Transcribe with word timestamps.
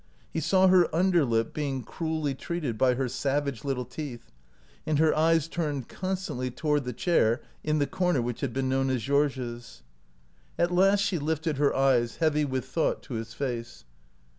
He 0.33 0.39
saw 0.39 0.65
her 0.67 0.87
under 0.95 1.23
lip 1.23 1.53
being 1.53 1.83
cruelly 1.83 2.33
treated 2.33 2.75
by 2.75 2.95
her 2.95 3.07
savage 3.07 3.63
little 3.63 3.85
teeth, 3.85 4.31
and 4.83 4.97
her 4.97 5.15
eyes 5.15 5.47
turned 5.47 5.89
constantly 5.89 6.49
toward 6.49 6.85
the 6.85 6.91
chair 6.93 7.39
in. 7.63 7.77
the 7.77 7.85
corner 7.85 8.19
which 8.19 8.41
had 8.41 8.51
been 8.51 8.67
known 8.67 8.89
as 8.89 9.03
Georges'. 9.03 9.83
OUT 10.57 10.63
OF 10.63 10.69
BOHEMIA 10.69 10.81
At 10.87 10.89
last 10.91 11.01
she 11.01 11.19
lifted 11.19 11.57
her 11.57 11.75
eyes, 11.75 12.15
heavy 12.15 12.45
with 12.45 12.65
thought, 12.65 13.03
to 13.03 13.13
his 13.13 13.35
face. 13.35 13.85